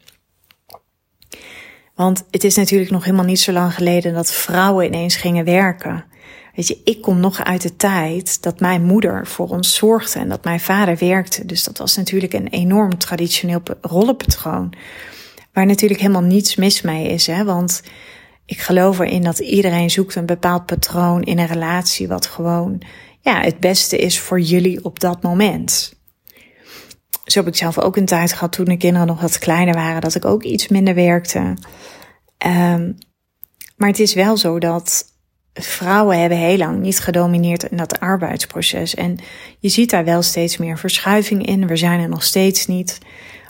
Want 2.00 2.24
het 2.30 2.44
is 2.44 2.54
natuurlijk 2.54 2.90
nog 2.90 3.04
helemaal 3.04 3.24
niet 3.24 3.40
zo 3.40 3.52
lang 3.52 3.74
geleden 3.74 4.14
dat 4.14 4.32
vrouwen 4.32 4.86
ineens 4.86 5.16
gingen 5.16 5.44
werken. 5.44 6.04
Weet 6.54 6.68
je, 6.68 6.80
ik 6.84 7.02
kom 7.02 7.20
nog 7.20 7.44
uit 7.44 7.62
de 7.62 7.76
tijd 7.76 8.42
dat 8.42 8.60
mijn 8.60 8.82
moeder 8.82 9.26
voor 9.26 9.48
ons 9.48 9.74
zorgde 9.74 10.18
en 10.18 10.28
dat 10.28 10.44
mijn 10.44 10.60
vader 10.60 10.96
werkte. 10.96 11.46
Dus 11.46 11.64
dat 11.64 11.78
was 11.78 11.96
natuurlijk 11.96 12.32
een 12.32 12.48
enorm 12.48 12.98
traditioneel 12.98 13.62
rollenpatroon. 13.80 14.72
Waar 15.52 15.66
natuurlijk 15.66 16.00
helemaal 16.00 16.22
niets 16.22 16.56
mis 16.56 16.82
mee 16.82 17.08
is, 17.08 17.26
hè? 17.26 17.44
want 17.44 17.82
ik 18.44 18.60
geloof 18.60 18.98
erin 18.98 19.22
dat 19.22 19.38
iedereen 19.38 19.90
zoekt 19.90 20.14
een 20.14 20.26
bepaald 20.26 20.66
patroon 20.66 21.22
in 21.22 21.38
een 21.38 21.46
relatie 21.46 22.08
wat 22.08 22.26
gewoon 22.26 22.82
ja, 23.20 23.40
het 23.40 23.60
beste 23.60 23.98
is 23.98 24.20
voor 24.20 24.40
jullie 24.40 24.84
op 24.84 25.00
dat 25.00 25.22
moment. 25.22 25.99
Zo 27.30 27.38
heb 27.38 27.48
ik 27.48 27.56
zelf 27.56 27.78
ook 27.78 27.96
een 27.96 28.04
tijd 28.04 28.32
gehad 28.32 28.52
toen 28.52 28.64
de 28.64 28.76
kinderen 28.76 29.06
nog 29.06 29.20
wat 29.20 29.38
kleiner 29.38 29.74
waren, 29.74 30.00
dat 30.00 30.14
ik 30.14 30.24
ook 30.24 30.42
iets 30.42 30.68
minder 30.68 30.94
werkte. 30.94 31.38
Um, 32.46 32.98
maar 33.76 33.88
het 33.88 33.98
is 33.98 34.14
wel 34.14 34.36
zo 34.36 34.58
dat 34.58 35.04
vrouwen 35.52 36.20
hebben 36.20 36.38
heel 36.38 36.56
lang 36.56 36.80
niet 36.80 36.98
gedomineerd 36.98 37.62
in 37.62 37.76
dat 37.76 38.00
arbeidsproces. 38.00 38.94
En 38.94 39.18
je 39.58 39.68
ziet 39.68 39.90
daar 39.90 40.04
wel 40.04 40.22
steeds 40.22 40.56
meer 40.56 40.78
verschuiving 40.78 41.46
in. 41.46 41.66
We 41.66 41.76
zijn 41.76 42.00
er 42.00 42.08
nog 42.08 42.22
steeds 42.22 42.66
niet. 42.66 42.98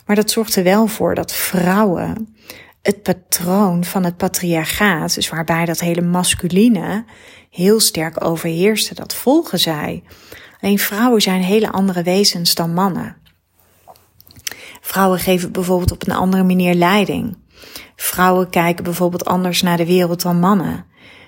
Maar 0.07 0.17
dat 0.17 0.31
zorgt 0.31 0.57
er 0.57 0.65
wel 0.65 0.87
voor 0.87 1.15
dat 1.15 1.33
vrouwen 1.33 2.37
het 2.83 3.03
patroon 3.03 3.85
van 3.85 4.05
het 4.05 4.17
patriarchaat, 4.17 5.15
dus 5.15 5.29
waarbij 5.29 5.65
dat 5.65 5.81
hele 5.81 6.03
masculine 6.03 7.05
heel 7.51 7.81
sterk 7.81 8.25
overheerste, 8.25 8.95
dat 8.95 9.15
volgen 9.15 9.59
zij. 9.59 10.03
Alleen 10.61 10.79
vrouwen 10.79 11.21
zijn 11.21 11.43
hele 11.43 11.71
andere 11.71 12.03
wezens 12.03 12.55
dan 12.55 12.75
mannen. 12.75 13.20
Vrouwen 14.81 15.19
geven 15.19 15.53
bijvoorbeeld 15.53 15.93
op 15.93 16.07
een 16.07 16.15
andere 16.15 16.43
manier 16.43 16.75
leiding. 16.75 17.37
Vrouwen 17.97 18.51
kijken 18.51 18.85
bijvoorbeeld 18.85 19.25
anders 19.25 19.63
naar 19.63 19.77
de 19.77 19.87
wereld 19.87 20.23
dan 20.23 20.41
mannen. 20.41 20.85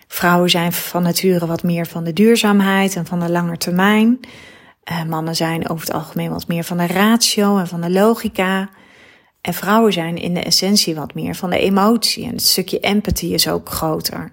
Vrouwen 0.08 0.50
zijn 0.50 0.72
van 0.72 1.02
nature 1.02 1.46
wat 1.46 1.62
meer 1.62 1.86
van 1.86 2.04
de 2.04 2.12
duurzaamheid 2.12 2.96
en 2.96 3.06
van 3.06 3.20
de 3.20 3.30
lange 3.30 3.56
termijn. 3.56 4.20
Uh, 4.90 5.04
mannen 5.04 5.36
zijn 5.36 5.68
over 5.68 5.86
het 5.86 5.94
algemeen 5.94 6.30
wat 6.30 6.48
meer 6.48 6.64
van 6.64 6.76
de 6.76 6.86
ratio 6.86 7.58
en 7.58 7.68
van 7.68 7.80
de 7.80 7.90
logica. 7.90 8.70
En 9.40 9.54
vrouwen 9.54 9.92
zijn 9.92 10.16
in 10.16 10.34
de 10.34 10.42
essentie 10.42 10.94
wat 10.94 11.14
meer 11.14 11.34
van 11.34 11.50
de 11.50 11.58
emotie. 11.58 12.24
En 12.24 12.30
het 12.30 12.42
stukje 12.42 12.80
empathie 12.80 13.34
is 13.34 13.48
ook 13.48 13.68
groter. 13.68 14.32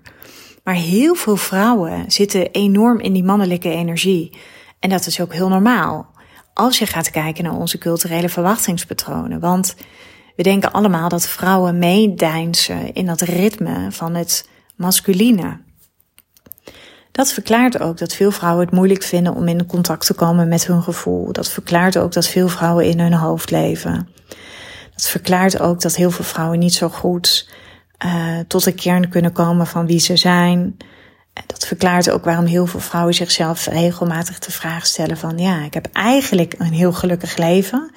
Maar 0.63 0.75
heel 0.75 1.15
veel 1.15 1.37
vrouwen 1.37 2.11
zitten 2.11 2.51
enorm 2.51 2.99
in 2.99 3.13
die 3.13 3.23
mannelijke 3.23 3.69
energie. 3.69 4.37
En 4.79 4.89
dat 4.89 5.05
is 5.05 5.21
ook 5.21 5.33
heel 5.33 5.49
normaal. 5.49 6.09
Als 6.59 6.79
je 6.79 6.85
gaat 6.85 7.09
kijken 7.09 7.43
naar 7.43 7.55
onze 7.55 7.77
culturele 7.77 8.29
verwachtingspatronen. 8.29 9.39
Want 9.39 9.75
we 10.35 10.43
denken 10.43 10.71
allemaal 10.71 11.09
dat 11.09 11.27
vrouwen 11.27 11.77
meedijnsen 11.77 12.93
in 12.93 13.05
dat 13.05 13.21
ritme 13.21 13.91
van 13.91 14.15
het 14.15 14.49
masculine. 14.75 15.57
Dat 17.11 17.31
verklaart 17.31 17.79
ook 17.79 17.97
dat 17.97 18.13
veel 18.13 18.31
vrouwen 18.31 18.65
het 18.65 18.73
moeilijk 18.73 19.03
vinden 19.03 19.33
om 19.33 19.47
in 19.47 19.65
contact 19.65 20.05
te 20.05 20.13
komen 20.13 20.47
met 20.47 20.67
hun 20.67 20.83
gevoel. 20.83 21.31
Dat 21.31 21.49
verklaart 21.49 21.97
ook 21.97 22.13
dat 22.13 22.27
veel 22.27 22.47
vrouwen 22.47 22.85
in 22.85 22.99
hun 22.99 23.13
hoofd 23.13 23.51
leven. 23.51 24.09
Dat 24.95 25.09
verklaart 25.09 25.59
ook 25.59 25.81
dat 25.81 25.95
heel 25.95 26.11
veel 26.11 26.25
vrouwen 26.25 26.59
niet 26.59 26.73
zo 26.73 26.89
goed 26.89 27.49
uh, 28.05 28.39
tot 28.47 28.63
de 28.63 28.73
kern 28.73 29.09
kunnen 29.09 29.31
komen 29.31 29.67
van 29.67 29.85
wie 29.85 29.99
ze 29.99 30.17
zijn. 30.17 30.77
Dat 31.45 31.67
verklaart 31.67 32.09
ook 32.09 32.23
waarom 32.23 32.45
heel 32.45 32.65
veel 32.65 32.79
vrouwen 32.79 33.13
zichzelf 33.13 33.65
regelmatig 33.65 34.39
de 34.39 34.51
vraag 34.51 34.85
stellen 34.85 35.17
van 35.17 35.37
ja, 35.37 35.63
ik 35.63 35.73
heb 35.73 35.87
eigenlijk 35.93 36.55
een 36.57 36.73
heel 36.73 36.93
gelukkig 36.93 37.37
leven. 37.37 37.91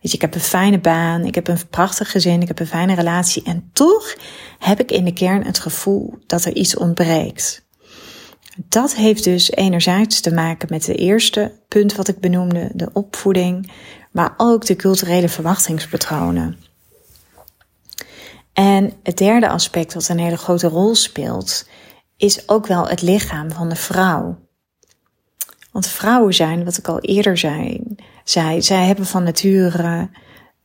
Weet 0.00 0.10
je, 0.10 0.14
ik 0.14 0.20
heb 0.20 0.34
een 0.34 0.40
fijne 0.40 0.78
baan, 0.78 1.24
ik 1.24 1.34
heb 1.34 1.48
een 1.48 1.68
prachtig 1.70 2.10
gezin, 2.10 2.42
ik 2.42 2.48
heb 2.48 2.60
een 2.60 2.66
fijne 2.66 2.94
relatie 2.94 3.42
en 3.42 3.70
toch 3.72 4.14
heb 4.58 4.80
ik 4.80 4.90
in 4.90 5.04
de 5.04 5.12
kern 5.12 5.44
het 5.44 5.58
gevoel 5.58 6.18
dat 6.26 6.44
er 6.44 6.54
iets 6.54 6.76
ontbreekt. 6.76 7.64
Dat 8.68 8.94
heeft 8.94 9.24
dus 9.24 9.50
enerzijds 9.50 10.20
te 10.20 10.34
maken 10.34 10.68
met 10.70 10.84
de 10.84 10.94
eerste 10.94 11.52
punt 11.68 11.94
wat 11.94 12.08
ik 12.08 12.20
benoemde, 12.20 12.70
de 12.74 12.90
opvoeding, 12.92 13.72
maar 14.10 14.34
ook 14.36 14.66
de 14.66 14.76
culturele 14.76 15.28
verwachtingspatronen. 15.28 16.58
En 18.52 18.92
het 19.02 19.18
derde 19.18 19.48
aspect 19.48 19.94
wat 19.94 20.08
een 20.08 20.18
hele 20.18 20.36
grote 20.36 20.68
rol 20.68 20.94
speelt, 20.94 21.68
is 22.16 22.48
ook 22.48 22.66
wel 22.66 22.88
het 22.88 23.02
lichaam 23.02 23.50
van 23.50 23.68
de 23.68 23.76
vrouw. 23.76 24.38
Want 25.72 25.86
vrouwen 25.86 26.34
zijn, 26.34 26.64
wat 26.64 26.76
ik 26.76 26.88
al 26.88 27.00
eerder 27.00 27.38
zei, 27.38 27.82
zij, 28.24 28.60
zij 28.60 28.86
hebben 28.86 29.06
van 29.06 29.22
nature 29.22 30.10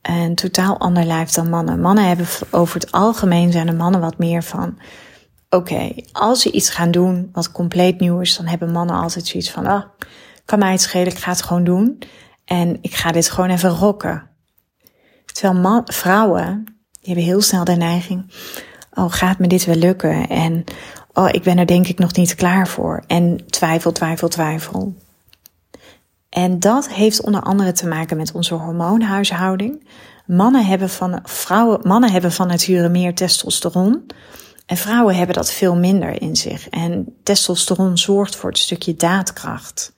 een 0.02 0.34
totaal 0.34 0.78
ander 0.78 1.04
lijf 1.04 1.30
dan 1.30 1.50
mannen. 1.50 1.80
Mannen 1.80 2.04
hebben 2.04 2.26
over 2.50 2.80
het 2.80 2.92
algemeen 2.92 3.52
zijn 3.52 3.76
mannen 3.76 4.00
wat 4.00 4.18
meer 4.18 4.42
van 4.42 4.78
oké, 5.52 5.92
als 6.12 6.42
ze 6.42 6.52
iets 6.52 6.70
gaan 6.70 6.90
doen 6.90 7.28
wat 7.32 7.52
compleet 7.52 8.00
nieuw 8.00 8.20
is, 8.20 8.36
dan 8.36 8.46
hebben 8.46 8.72
mannen 8.72 8.96
altijd 8.96 9.26
zoiets 9.26 9.50
van, 9.50 9.66
ah, 9.66 9.84
kan 10.44 10.58
mij 10.58 10.72
het 10.72 10.80
schelen, 10.80 11.12
ik 11.12 11.18
ga 11.18 11.30
het 11.30 11.42
gewoon 11.42 11.64
doen. 11.64 11.98
En 12.44 12.78
ik 12.80 12.94
ga 12.94 13.12
dit 13.12 13.30
gewoon 13.30 13.50
even 13.50 13.70
rocken. 13.70 14.30
Terwijl 15.32 15.82
vrouwen, 15.84 16.64
die 16.64 17.06
hebben 17.14 17.24
heel 17.24 17.40
snel 17.40 17.64
de 17.64 17.76
neiging, 17.76 18.32
oh, 18.94 19.12
gaat 19.12 19.38
me 19.38 19.46
dit 19.46 19.64
wel 19.64 19.76
lukken? 19.76 20.28
En, 20.28 20.64
oh, 21.14 21.28
ik 21.32 21.42
ben 21.42 21.58
er 21.58 21.66
denk 21.66 21.86
ik 21.86 21.98
nog 21.98 22.14
niet 22.14 22.34
klaar 22.34 22.68
voor. 22.68 23.02
En 23.06 23.46
twijfel, 23.46 23.92
twijfel, 23.92 24.28
twijfel. 24.28 24.94
En 26.28 26.58
dat 26.58 26.88
heeft 26.88 27.22
onder 27.22 27.42
andere 27.42 27.72
te 27.72 27.86
maken 27.86 28.16
met 28.16 28.32
onze 28.32 28.54
hormoonhuishouding. 28.54 29.86
Mannen 30.26 30.66
hebben 30.66 30.88
van, 30.88 31.20
vrouwen, 31.22 31.80
mannen 31.82 32.12
hebben 32.12 32.32
van 32.32 32.46
nature 32.46 32.88
meer 32.88 33.14
testosteron. 33.14 34.06
En 34.66 34.76
vrouwen 34.76 35.16
hebben 35.16 35.34
dat 35.34 35.52
veel 35.52 35.76
minder 35.76 36.22
in 36.22 36.36
zich. 36.36 36.68
En 36.68 37.16
testosteron 37.22 37.98
zorgt 37.98 38.36
voor 38.36 38.50
het 38.50 38.58
stukje 38.58 38.96
daadkracht. 38.96 39.94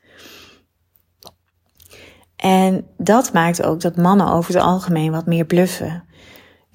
En 2.37 2.87
dat 2.99 3.33
maakt 3.33 3.62
ook 3.62 3.80
dat 3.80 3.97
mannen 3.97 4.28
over 4.28 4.54
het 4.54 4.62
algemeen 4.62 5.11
wat 5.11 5.26
meer 5.26 5.44
bluffen. 5.44 6.04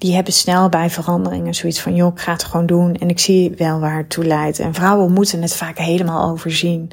Die 0.00 0.14
hebben 0.14 0.32
snel 0.32 0.68
bij 0.68 0.90
veranderingen 0.90 1.54
zoiets 1.54 1.80
van, 1.80 1.94
joh, 1.94 2.12
ik 2.12 2.20
ga 2.20 2.32
het 2.32 2.44
gewoon 2.44 2.66
doen 2.66 2.94
en 2.94 3.08
ik 3.08 3.18
zie 3.18 3.54
wel 3.56 3.80
waar 3.80 3.96
het 3.96 4.10
toe 4.10 4.24
leidt. 4.24 4.58
En 4.58 4.74
vrouwen 4.74 5.12
moeten 5.12 5.42
het 5.42 5.56
vaak 5.56 5.78
helemaal 5.78 6.30
overzien. 6.30 6.90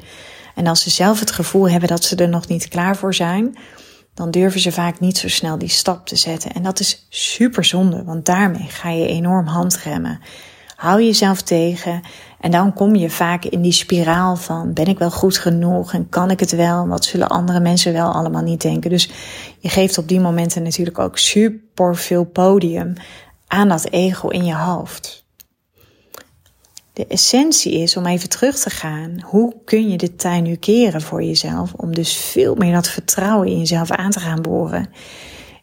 En 0.54 0.66
als 0.66 0.82
ze 0.82 0.90
zelf 0.90 1.20
het 1.20 1.30
gevoel 1.30 1.70
hebben 1.70 1.88
dat 1.88 2.04
ze 2.04 2.16
er 2.16 2.28
nog 2.28 2.48
niet 2.48 2.68
klaar 2.68 2.96
voor 2.96 3.14
zijn, 3.14 3.58
dan 4.14 4.30
durven 4.30 4.60
ze 4.60 4.72
vaak 4.72 5.00
niet 5.00 5.18
zo 5.18 5.28
snel 5.28 5.58
die 5.58 5.68
stap 5.68 6.06
te 6.06 6.16
zetten. 6.16 6.52
En 6.52 6.62
dat 6.62 6.80
is 6.80 7.06
super 7.08 7.64
zonde, 7.64 8.04
want 8.04 8.26
daarmee 8.26 8.66
ga 8.68 8.90
je 8.90 9.06
enorm 9.06 9.46
handremmen. 9.46 10.20
Hou 10.76 11.02
jezelf 11.02 11.42
tegen 11.42 12.02
en 12.40 12.50
dan 12.50 12.72
kom 12.72 12.94
je 12.94 13.10
vaak 13.10 13.44
in 13.44 13.62
die 13.62 13.72
spiraal 13.72 14.36
van 14.36 14.72
ben 14.72 14.86
ik 14.86 14.98
wel 14.98 15.10
goed 15.10 15.38
genoeg 15.38 15.92
en 15.92 16.08
kan 16.08 16.30
ik 16.30 16.40
het 16.40 16.50
wel? 16.50 16.86
Wat 16.86 17.04
zullen 17.04 17.28
andere 17.28 17.60
mensen 17.60 17.92
wel 17.92 18.12
allemaal 18.12 18.42
niet 18.42 18.62
denken? 18.62 18.90
Dus 18.90 19.10
je 19.58 19.68
geeft 19.68 19.98
op 19.98 20.08
die 20.08 20.20
momenten 20.20 20.62
natuurlijk 20.62 20.98
ook 20.98 21.18
super 21.18 21.96
veel 21.96 22.24
podium 22.24 22.92
aan 23.46 23.68
dat 23.68 23.90
ego 23.90 24.28
in 24.28 24.44
je 24.44 24.54
hoofd. 24.54 25.26
De 26.92 27.06
essentie 27.06 27.72
is 27.72 27.96
om 27.96 28.06
even 28.06 28.28
terug 28.28 28.58
te 28.58 28.70
gaan. 28.70 29.20
Hoe 29.24 29.54
kun 29.64 29.88
je 29.88 29.96
de 29.96 30.16
tuin 30.16 30.42
nu 30.42 30.56
keren 30.56 31.02
voor 31.02 31.22
jezelf? 31.22 31.72
Om 31.72 31.94
dus 31.94 32.16
veel 32.16 32.54
meer 32.54 32.72
dat 32.72 32.88
vertrouwen 32.88 33.48
in 33.48 33.58
jezelf 33.58 33.90
aan 33.90 34.10
te 34.10 34.20
gaan 34.20 34.42
boren. 34.42 34.90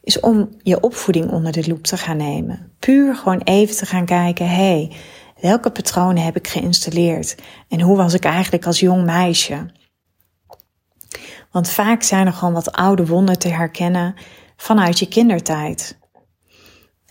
Is 0.03 0.19
om 0.19 0.49
je 0.63 0.79
opvoeding 0.79 1.31
onder 1.31 1.51
de 1.51 1.67
loep 1.67 1.83
te 1.83 1.97
gaan 1.97 2.17
nemen. 2.17 2.71
Puur 2.79 3.15
gewoon 3.15 3.41
even 3.43 3.75
te 3.75 3.85
gaan 3.85 4.05
kijken. 4.05 4.49
hey, 4.49 4.91
welke 5.39 5.71
patronen 5.71 6.23
heb 6.23 6.35
ik 6.35 6.47
geïnstalleerd? 6.47 7.35
En 7.69 7.81
hoe 7.81 7.97
was 7.97 8.13
ik 8.13 8.25
eigenlijk 8.25 8.65
als 8.65 8.79
jong 8.79 9.05
meisje? 9.05 9.65
Want 11.51 11.69
vaak 11.69 12.03
zijn 12.03 12.27
er 12.27 12.33
gewoon 12.33 12.53
wat 12.53 12.71
oude 12.71 13.05
wonden 13.05 13.39
te 13.39 13.47
herkennen 13.47 14.15
vanuit 14.57 14.99
je 14.99 15.07
kindertijd. 15.07 15.97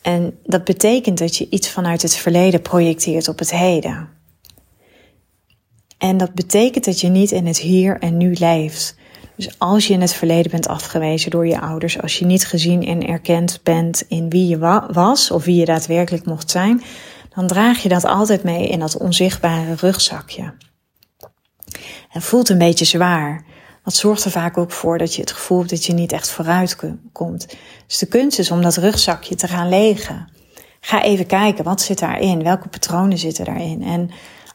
En 0.02 0.38
dat 0.42 0.64
betekent 0.64 1.18
dat 1.18 1.36
je 1.36 1.48
iets 1.50 1.70
vanuit 1.70 2.02
het 2.02 2.16
verleden 2.16 2.62
projecteert 2.62 3.28
op 3.28 3.38
het 3.38 3.50
heden. 3.50 4.08
En 5.98 6.16
dat 6.16 6.34
betekent 6.34 6.84
dat 6.84 7.00
je 7.00 7.08
niet 7.08 7.30
in 7.30 7.46
het 7.46 7.58
hier 7.58 7.98
en 7.98 8.16
nu 8.16 8.32
leeft. 8.32 8.96
Dus 9.36 9.58
als 9.58 9.86
je 9.86 9.92
in 9.92 10.00
het 10.00 10.12
verleden 10.12 10.50
bent 10.50 10.68
afgewezen 10.68 11.30
door 11.30 11.46
je 11.46 11.60
ouders, 11.60 12.00
als 12.00 12.18
je 12.18 12.24
niet 12.24 12.46
gezien 12.46 12.86
en 12.86 13.06
erkend 13.06 13.60
bent 13.62 14.04
in 14.08 14.30
wie 14.30 14.48
je 14.48 14.58
was 14.92 15.30
of 15.30 15.44
wie 15.44 15.56
je 15.56 15.64
daadwerkelijk 15.64 16.26
mocht 16.26 16.50
zijn, 16.50 16.82
dan 17.34 17.46
draag 17.46 17.82
je 17.82 17.88
dat 17.88 18.04
altijd 18.04 18.42
mee 18.42 18.68
in 18.68 18.78
dat 18.78 18.96
onzichtbare 18.96 19.74
rugzakje. 19.74 20.54
Het 22.08 22.24
voelt 22.24 22.48
een 22.48 22.58
beetje 22.58 22.84
zwaar. 22.84 23.44
Dat 23.84 23.94
zorgt 23.94 24.24
er 24.24 24.30
vaak 24.30 24.58
ook 24.58 24.70
voor 24.70 24.98
dat 24.98 25.14
je 25.14 25.20
het 25.20 25.32
gevoel 25.32 25.58
hebt 25.58 25.70
dat 25.70 25.84
je 25.84 25.92
niet 25.92 26.12
echt 26.12 26.30
vooruit 26.30 26.76
komt. 27.12 27.56
Dus 27.86 27.98
de 27.98 28.06
kunst 28.06 28.38
is 28.38 28.50
om 28.50 28.62
dat 28.62 28.76
rugzakje 28.76 29.34
te 29.34 29.48
gaan 29.48 29.68
legen. 29.68 30.28
Ga 30.80 31.02
even 31.02 31.26
kijken, 31.26 31.64
wat 31.64 31.80
zit 31.80 31.98
daarin? 31.98 32.42
Welke 32.42 32.68
patronen 32.68 33.18
zitten 33.18 33.44
daarin? 33.44 33.82
En 33.82 34.10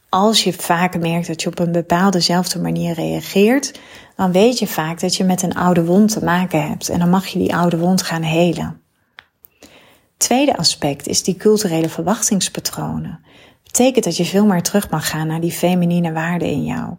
als 0.10 0.44
je 0.44 0.54
vaker 0.54 1.00
merkt 1.00 1.28
dat 1.28 1.42
je 1.42 1.48
op 1.48 1.60
een 1.60 1.72
bepaaldezelfde 1.72 2.60
manier 2.60 2.94
reageert, 2.94 3.80
dan 4.16 4.32
weet 4.32 4.60
je 4.60 4.68
vaak 4.68 5.00
dat 5.00 5.16
je 5.16 5.24
met 5.24 5.42
een 5.42 5.56
oude 5.56 5.86
wond 5.86 6.12
te 6.12 6.24
maken 6.24 6.68
hebt. 6.68 6.90
En 6.90 7.00
dan 7.00 7.10
mag 7.10 7.26
je 7.26 7.40
die 7.40 7.56
oude 7.56 7.78
wond 7.78 8.02
gaan 8.02 8.24
helen. 8.24 8.79
Tweede 10.20 10.58
aspect 10.58 11.08
is 11.08 11.24
die 11.24 11.36
culturele 11.36 11.90
verwachtingspatronen. 11.90 13.20
Betekent 13.64 14.06
dat 14.06 14.18
je 14.18 14.26
veel 14.26 14.46
meer 14.46 14.62
terug 14.62 14.90
mag 14.90 15.10
gaan 15.10 15.28
naar 15.28 15.42
die 15.42 15.52
feminine 15.52 16.12
waarden 16.12 16.48
in 16.48 16.64
jou. 16.64 16.96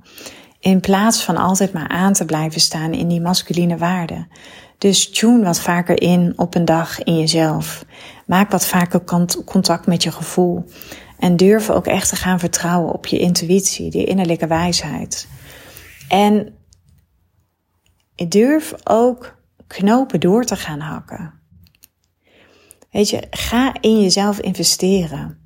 In 0.61 0.81
plaats 0.81 1.25
van 1.25 1.37
altijd 1.37 1.73
maar 1.73 1.89
aan 1.89 2.13
te 2.13 2.25
blijven 2.25 2.61
staan 2.61 2.93
in 2.93 3.09
die 3.09 3.21
masculine 3.21 3.77
waarden. 3.77 4.29
Dus 4.79 5.11
tune 5.11 5.45
wat 5.45 5.61
vaker 5.61 6.03
in 6.03 6.33
op 6.37 6.55
een 6.55 6.65
dag 6.65 7.03
in 7.03 7.19
jezelf. 7.19 7.85
Maak 8.27 8.51
wat 8.51 8.67
vaker 8.67 9.05
contact 9.45 9.87
met 9.87 10.03
je 10.03 10.13
gevoel. 10.13 10.65
En 11.19 11.37
durf 11.37 11.71
ook 11.71 11.87
echt 11.87 12.09
te 12.09 12.17
gaan 12.17 12.39
vertrouwen 12.39 12.93
op 12.93 13.07
je 13.07 13.19
intuïtie, 13.19 13.91
die 13.91 14.05
innerlijke 14.07 14.47
wijsheid. 14.47 15.29
En 16.09 16.55
durf 18.29 18.75
ook 18.85 19.37
knopen 19.67 20.21
door 20.21 20.45
te 20.45 20.57
gaan 20.57 20.81
hakken. 20.81 21.40
Weet 22.91 23.11
je, 23.11 23.27
ga 23.31 23.75
in 23.81 24.01
jezelf 24.01 24.41
investeren. 24.41 25.39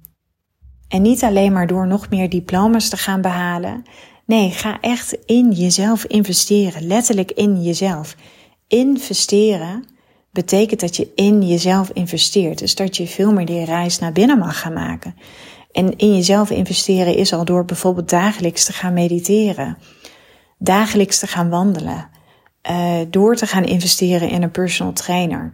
En 0.89 1.03
niet 1.03 1.23
alleen 1.23 1.53
maar 1.53 1.67
door 1.67 1.87
nog 1.87 2.09
meer 2.09 2.29
diploma's 2.29 2.89
te 2.89 2.97
gaan 2.97 3.21
behalen. 3.21 3.83
Nee, 4.27 4.51
ga 4.51 4.81
echt 4.81 5.19
in 5.27 5.53
jezelf 5.53 6.05
investeren. 6.05 6.87
Letterlijk 6.87 7.31
in 7.31 7.63
jezelf. 7.63 8.17
Investeren 8.69 9.85
betekent 10.31 10.81
dat 10.81 10.97
je 10.97 11.13
in 11.15 11.47
jezelf 11.47 11.91
investeert. 11.91 12.59
Dus 12.59 12.75
dat 12.75 12.97
je 12.97 13.07
veel 13.07 13.33
meer 13.33 13.47
die 13.47 13.65
reis 13.65 13.99
naar 13.99 14.13
binnen 14.13 14.39
mag 14.39 14.61
gaan 14.61 14.73
maken. 14.73 15.15
En 15.73 15.97
in 15.97 16.15
jezelf 16.15 16.51
investeren 16.51 17.17
is 17.17 17.33
al 17.33 17.45
door 17.45 17.65
bijvoorbeeld 17.65 18.09
dagelijks 18.09 18.65
te 18.65 18.73
gaan 18.73 18.93
mediteren. 18.93 19.79
Dagelijks 20.59 21.19
te 21.19 21.27
gaan 21.27 21.49
wandelen. 21.49 22.09
Uh, 22.71 22.97
door 23.11 23.37
te 23.37 23.47
gaan 23.47 23.65
investeren 23.65 24.29
in 24.29 24.43
een 24.43 24.51
personal 24.51 24.93
trainer. 24.93 25.53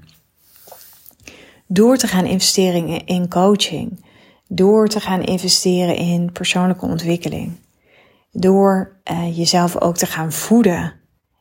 Door 1.73 1.97
te 1.97 2.07
gaan 2.07 2.25
investeren 2.25 3.07
in 3.07 3.29
coaching. 3.29 4.05
Door 4.49 4.89
te 4.89 5.01
gaan 5.01 5.23
investeren 5.23 5.97
in 5.97 6.33
persoonlijke 6.33 6.87
ontwikkeling. 6.87 7.53
Door 8.33 9.01
uh, 9.11 9.37
jezelf 9.37 9.81
ook 9.81 9.97
te 9.97 10.07
gaan 10.07 10.33
voeden 10.33 10.93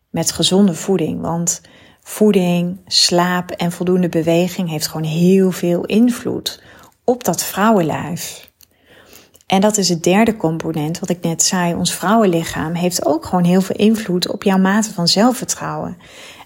met 0.10 0.32
gezonde 0.32 0.74
voeding. 0.74 1.22
Want 1.22 1.62
voeding, 2.02 2.80
slaap 2.86 3.52
en 3.52 3.72
voldoende 3.72 4.10
beweging 4.10 4.70
heeft 4.70 4.88
gewoon 4.88 5.08
heel 5.08 5.52
veel 5.52 5.86
invloed 5.86 6.64
op 7.04 7.24
dat 7.24 7.44
vrouwenlijf. 7.44 8.52
En 9.48 9.62
dat 9.62 9.78
is 9.78 9.90
het 9.90 10.04
derde 10.04 10.38
component, 10.38 11.00
wat 11.00 11.10
ik 11.10 11.22
net 11.22 11.44
zei. 11.44 11.74
Ons 11.74 11.94
vrouwenlichaam 11.94 12.74
heeft 12.74 13.06
ook 13.06 13.26
gewoon 13.26 13.46
heel 13.46 13.62
veel 13.62 13.76
invloed 13.76 14.32
op 14.32 14.44
jouw 14.44 14.58
mate 14.58 14.94
van 14.94 15.08
zelfvertrouwen. 15.08 15.98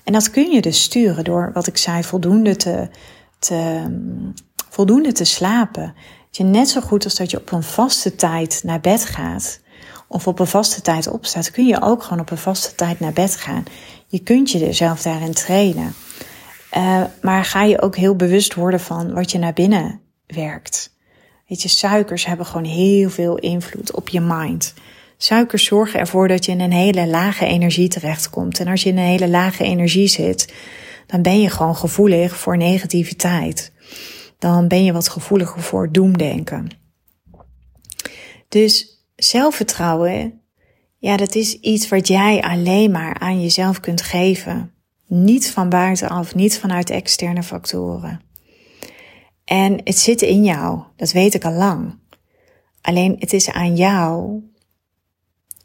En 0.03 0.13
dat 0.13 0.29
kun 0.29 0.51
je 0.51 0.61
dus 0.61 0.83
sturen 0.83 1.23
door, 1.23 1.51
wat 1.53 1.67
ik 1.67 1.77
zei, 1.77 2.03
voldoende 2.03 2.55
te, 2.55 2.89
te, 3.43 3.85
voldoende 4.69 5.11
te 5.11 5.23
slapen. 5.23 5.93
Dat 6.25 6.37
je 6.37 6.43
net 6.43 6.69
zo 6.69 6.81
goed 6.81 7.03
als 7.03 7.15
dat 7.15 7.31
je 7.31 7.37
op 7.37 7.51
een 7.51 7.63
vaste 7.63 8.15
tijd 8.15 8.61
naar 8.63 8.79
bed 8.79 9.05
gaat 9.05 9.61
of 10.07 10.27
op 10.27 10.39
een 10.39 10.47
vaste 10.47 10.81
tijd 10.81 11.07
opstaat, 11.07 11.51
kun 11.51 11.65
je 11.65 11.81
ook 11.81 12.03
gewoon 12.03 12.19
op 12.19 12.31
een 12.31 12.37
vaste 12.37 12.75
tijd 12.75 12.99
naar 12.99 13.13
bed 13.13 13.35
gaan. 13.35 13.63
Je 14.07 14.19
kunt 14.19 14.51
je 14.51 14.65
er 14.65 14.73
zelf 14.73 15.01
daarin 15.01 15.33
trainen. 15.33 15.93
Uh, 16.77 17.03
maar 17.21 17.45
ga 17.45 17.63
je 17.63 17.81
ook 17.81 17.95
heel 17.95 18.15
bewust 18.15 18.53
worden 18.53 18.79
van 18.79 19.13
wat 19.13 19.31
je 19.31 19.37
naar 19.37 19.53
binnen 19.53 19.99
werkt. 20.27 20.91
Weet 21.47 21.61
je, 21.61 21.67
suikers 21.67 22.25
hebben 22.25 22.45
gewoon 22.45 22.65
heel 22.65 23.09
veel 23.09 23.37
invloed 23.37 23.91
op 23.91 24.09
je 24.09 24.19
mind. 24.19 24.73
Suikers 25.17 25.65
zorgen 25.65 25.99
ervoor 25.99 26.27
dat 26.27 26.45
je 26.45 26.51
in 26.51 26.59
een 26.59 26.71
hele 26.71 27.07
lage 27.07 27.45
energie 27.45 27.87
terechtkomt. 27.87 28.59
En 28.59 28.67
als 28.67 28.83
je 28.83 28.89
in 28.89 28.97
een 28.97 29.03
hele 29.03 29.27
lage 29.27 29.63
energie 29.63 30.07
zit, 30.07 30.53
dan 31.05 31.21
ben 31.21 31.41
je 31.41 31.49
gewoon 31.49 31.75
gevoelig 31.75 32.37
voor 32.37 32.57
negativiteit. 32.57 33.71
Dan 34.39 34.67
ben 34.67 34.83
je 34.83 34.93
wat 34.93 35.09
gevoeliger 35.09 35.61
voor 35.61 35.91
doemdenken. 35.91 36.67
Dus 38.49 39.05
zelfvertrouwen, 39.15 40.41
ja, 40.97 41.17
dat 41.17 41.35
is 41.35 41.59
iets 41.59 41.89
wat 41.89 42.07
jij 42.07 42.41
alleen 42.41 42.91
maar 42.91 43.19
aan 43.19 43.41
jezelf 43.41 43.79
kunt 43.79 44.01
geven. 44.01 44.73
Niet 45.07 45.51
van 45.51 45.69
buitenaf, 45.69 46.35
niet 46.35 46.59
vanuit 46.59 46.89
externe 46.89 47.43
factoren. 47.43 48.21
En 49.45 49.81
het 49.83 49.97
zit 49.97 50.21
in 50.21 50.43
jou, 50.43 50.83
dat 50.95 51.11
weet 51.11 51.33
ik 51.33 51.45
al 51.45 51.53
lang. 51.53 51.99
Alleen 52.81 53.15
het 53.19 53.33
is 53.33 53.49
aan 53.49 53.75
jou 53.75 54.41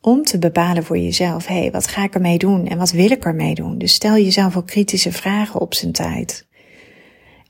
om 0.01 0.25
te 0.25 0.39
bepalen 0.39 0.85
voor 0.85 0.99
jezelf, 0.99 1.47
hé, 1.47 1.59
hey, 1.59 1.71
wat 1.71 1.87
ga 1.87 2.05
ik 2.05 2.15
ermee 2.15 2.39
doen 2.39 2.67
en 2.67 2.79
wat 2.79 2.91
wil 2.91 3.11
ik 3.11 3.25
ermee 3.25 3.55
doen? 3.55 3.79
Dus 3.79 3.95
stel 3.95 4.15
jezelf 4.15 4.57
ook 4.57 4.67
kritische 4.67 5.13
vragen 5.13 5.61
op 5.61 5.75
zijn 5.75 5.93
tijd. 5.93 6.47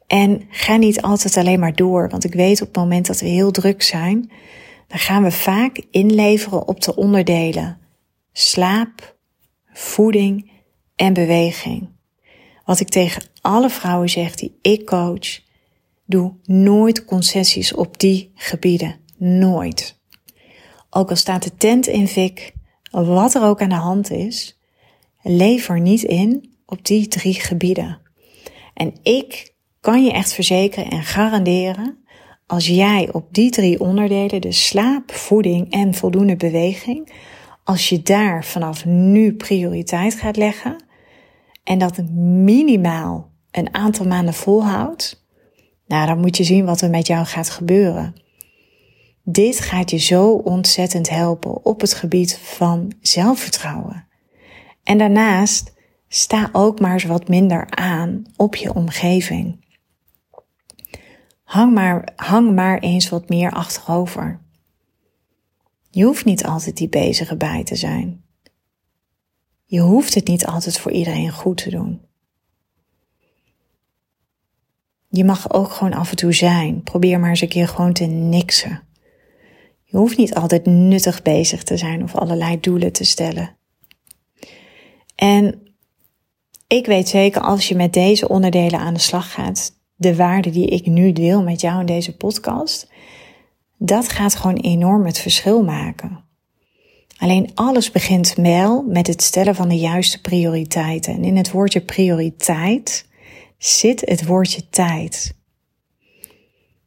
En 0.06 0.42
ga 0.50 0.76
niet 0.76 1.02
altijd 1.02 1.36
alleen 1.36 1.60
maar 1.60 1.74
door, 1.74 2.08
want 2.08 2.24
ik 2.24 2.34
weet 2.34 2.60
op 2.60 2.66
het 2.66 2.76
moment 2.76 3.06
dat 3.06 3.20
we 3.20 3.26
heel 3.26 3.50
druk 3.50 3.82
zijn, 3.82 4.30
dan 4.86 4.98
gaan 4.98 5.22
we 5.22 5.30
vaak 5.30 5.80
inleveren 5.90 6.68
op 6.68 6.80
de 6.80 6.96
onderdelen 6.96 7.78
slaap, 8.32 9.16
voeding 9.72 10.50
en 10.96 11.12
beweging. 11.12 11.88
Wat 12.64 12.80
ik 12.80 12.88
tegen 12.88 13.22
alle 13.40 13.70
vrouwen 13.70 14.08
zeg 14.08 14.34
die 14.34 14.58
ik 14.62 14.86
coach, 14.86 15.40
doe 16.06 16.34
nooit 16.44 17.04
concessies 17.04 17.74
op 17.74 17.98
die 17.98 18.32
gebieden. 18.34 18.96
Nooit. 19.16 19.97
Ook 20.98 21.10
al 21.10 21.16
staat 21.16 21.42
de 21.42 21.54
tent 21.56 21.86
in 21.86 22.08
fik, 22.08 22.52
wat 22.90 23.34
er 23.34 23.42
ook 23.42 23.62
aan 23.62 23.68
de 23.68 23.74
hand 23.74 24.10
is, 24.10 24.58
lever 25.22 25.80
niet 25.80 26.02
in 26.02 26.52
op 26.66 26.84
die 26.84 27.08
drie 27.08 27.34
gebieden. 27.34 27.98
En 28.74 28.94
ik 29.02 29.54
kan 29.80 30.04
je 30.04 30.12
echt 30.12 30.32
verzekeren 30.32 30.90
en 30.90 31.02
garanderen, 31.02 32.04
als 32.46 32.66
jij 32.66 33.08
op 33.12 33.34
die 33.34 33.50
drie 33.50 33.80
onderdelen, 33.80 34.40
dus 34.40 34.66
slaap, 34.66 35.12
voeding 35.12 35.70
en 35.70 35.94
voldoende 35.94 36.36
beweging, 36.36 37.12
als 37.64 37.88
je 37.88 38.02
daar 38.02 38.44
vanaf 38.44 38.84
nu 38.84 39.34
prioriteit 39.34 40.14
gaat 40.14 40.36
leggen 40.36 40.84
en 41.64 41.78
dat 41.78 42.02
minimaal 42.44 43.30
een 43.50 43.74
aantal 43.74 44.06
maanden 44.06 44.34
volhoudt, 44.34 45.26
nou 45.86 46.06
dan 46.06 46.20
moet 46.20 46.36
je 46.36 46.44
zien 46.44 46.64
wat 46.64 46.80
er 46.80 46.90
met 46.90 47.06
jou 47.06 47.24
gaat 47.26 47.50
gebeuren. 47.50 48.26
Dit 49.30 49.60
gaat 49.60 49.90
je 49.90 49.96
zo 49.96 50.32
ontzettend 50.32 51.08
helpen 51.08 51.64
op 51.64 51.80
het 51.80 51.94
gebied 51.94 52.38
van 52.38 52.92
zelfvertrouwen. 53.00 54.06
En 54.82 54.98
daarnaast 54.98 55.72
sta 56.08 56.48
ook 56.52 56.80
maar 56.80 56.92
eens 56.92 57.04
wat 57.04 57.28
minder 57.28 57.70
aan 57.70 58.22
op 58.36 58.56
je 58.56 58.74
omgeving. 58.74 59.64
Hang 61.42 61.74
maar, 61.74 62.12
hang 62.16 62.54
maar 62.54 62.78
eens 62.78 63.08
wat 63.08 63.28
meer 63.28 63.50
achterover. 63.50 64.40
Je 65.90 66.04
hoeft 66.04 66.24
niet 66.24 66.44
altijd 66.44 66.76
die 66.76 66.88
bezige 66.88 67.36
bij 67.36 67.64
te 67.64 67.76
zijn. 67.76 68.24
Je 69.64 69.80
hoeft 69.80 70.14
het 70.14 70.26
niet 70.26 70.46
altijd 70.46 70.78
voor 70.78 70.92
iedereen 70.92 71.32
goed 71.32 71.56
te 71.56 71.70
doen. 71.70 72.00
Je 75.08 75.24
mag 75.24 75.52
ook 75.52 75.70
gewoon 75.70 75.94
af 75.94 76.10
en 76.10 76.16
toe 76.16 76.32
zijn. 76.32 76.82
Probeer 76.82 77.20
maar 77.20 77.30
eens 77.30 77.40
een 77.40 77.48
keer 77.48 77.68
gewoon 77.68 77.92
te 77.92 78.04
niksen. 78.04 78.86
Je 79.90 79.96
hoeft 79.96 80.16
niet 80.16 80.34
altijd 80.34 80.66
nuttig 80.66 81.22
bezig 81.22 81.62
te 81.62 81.76
zijn 81.76 82.02
of 82.02 82.14
allerlei 82.14 82.60
doelen 82.60 82.92
te 82.92 83.04
stellen. 83.04 83.56
En 85.14 85.62
ik 86.66 86.86
weet 86.86 87.08
zeker 87.08 87.40
als 87.40 87.68
je 87.68 87.74
met 87.74 87.92
deze 87.92 88.28
onderdelen 88.28 88.80
aan 88.80 88.94
de 88.94 89.00
slag 89.00 89.32
gaat, 89.32 89.72
de 89.96 90.16
waarde 90.16 90.50
die 90.50 90.66
ik 90.66 90.86
nu 90.86 91.12
deel 91.12 91.42
met 91.42 91.60
jou 91.60 91.80
in 91.80 91.86
deze 91.86 92.16
podcast, 92.16 92.90
dat 93.78 94.08
gaat 94.08 94.34
gewoon 94.34 94.56
enorm 94.56 95.06
het 95.06 95.18
verschil 95.18 95.64
maken. 95.64 96.24
Alleen 97.18 97.50
alles 97.54 97.90
begint 97.90 98.34
wel 98.34 98.82
met 98.82 99.06
het 99.06 99.22
stellen 99.22 99.54
van 99.54 99.68
de 99.68 99.78
juiste 99.78 100.20
prioriteiten. 100.20 101.14
En 101.14 101.24
in 101.24 101.36
het 101.36 101.50
woordje 101.50 101.80
prioriteit 101.80 103.06
zit 103.58 104.00
het 104.00 104.26
woordje 104.26 104.68
tijd. 104.68 105.37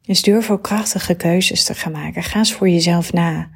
Dus 0.02 0.22
durf 0.22 0.50
ook 0.50 0.62
krachtige 0.62 1.14
keuzes 1.14 1.64
te 1.64 1.74
gaan 1.74 1.92
maken. 1.92 2.22
Ga 2.22 2.38
eens 2.38 2.52
voor 2.52 2.68
jezelf 2.68 3.12
na. 3.12 3.50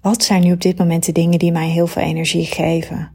Wat 0.00 0.22
zijn 0.22 0.42
nu 0.42 0.52
op 0.52 0.60
dit 0.60 0.78
moment 0.78 1.04
de 1.04 1.12
dingen 1.12 1.38
die 1.38 1.52
mij 1.52 1.68
heel 1.68 1.86
veel 1.86 2.02
energie 2.02 2.44
geven? 2.44 3.12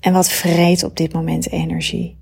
En 0.00 0.12
wat 0.12 0.30
vreet 0.30 0.84
op 0.84 0.96
dit 0.96 1.12
moment 1.12 1.50
energie? 1.50 2.20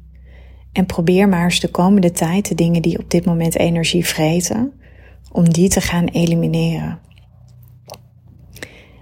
En 0.72 0.86
probeer 0.86 1.28
maar 1.28 1.44
eens 1.44 1.60
de 1.60 1.68
komende 1.68 2.10
tijd 2.10 2.48
de 2.48 2.54
dingen 2.54 2.82
die 2.82 2.98
op 2.98 3.10
dit 3.10 3.24
moment 3.24 3.56
energie 3.56 4.06
vreten, 4.06 4.72
om 5.32 5.48
die 5.48 5.68
te 5.68 5.80
gaan 5.80 6.04
elimineren. 6.04 6.98